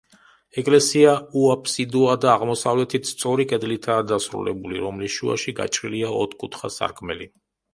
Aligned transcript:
ეკლესია 0.59 1.11
უაფსიდოა 1.41 2.15
და 2.23 2.31
აღმოსავლეთით 2.31 3.09
სწორი 3.11 3.47
კედლითაა 3.53 4.07
დასრულებული, 4.13 4.83
რომლის 4.87 5.19
შუაში 5.19 5.55
გაჭრილია 5.61 6.11
ოთხკუთხა 6.25 6.73
სარკმელი. 6.79 7.31